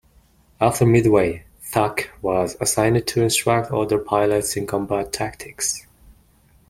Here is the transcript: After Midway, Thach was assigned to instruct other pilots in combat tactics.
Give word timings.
After 0.59 0.83
Midway, 0.83 1.45
Thach 1.63 2.07
was 2.23 2.57
assigned 2.59 3.05
to 3.05 3.21
instruct 3.21 3.69
other 3.71 3.99
pilots 3.99 4.57
in 4.57 4.65
combat 4.65 5.13
tactics. 5.13 5.85